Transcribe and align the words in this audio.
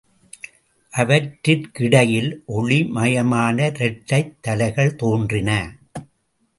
அவற்றிற்கிடையிலே 0.93 2.37
ஒளி 2.45 2.83
மயமான 2.95 3.71
இரட்டைத் 3.73 4.35
தலைகள் 4.41 4.95
தோன்றின. 4.95 5.77